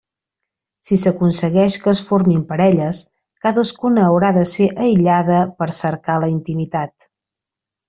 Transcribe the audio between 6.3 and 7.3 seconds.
intimitat.